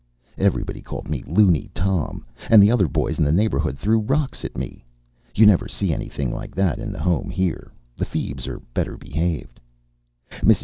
Everybody 0.39 0.81
called 0.81 1.07
me 1.11 1.23
Looney 1.27 1.69
Tom. 1.75 2.25
And 2.49 2.57
the 2.63 2.71
other 2.71 2.87
boys 2.87 3.19
in 3.19 3.23
the 3.23 3.31
neighbourhood 3.31 3.77
threw 3.77 3.99
rocks 3.99 4.43
at 4.43 4.57
me. 4.57 4.83
You 5.35 5.45
never 5.45 5.67
see 5.67 5.93
anything 5.93 6.33
like 6.33 6.55
that 6.55 6.79
in 6.79 6.91
the 6.91 6.97
Home 6.99 7.29
here. 7.29 7.71
The 7.97 8.05
feebs 8.07 8.47
are 8.47 8.57
better 8.73 8.97
behaved. 8.97 9.59
Mrs. 10.39 10.59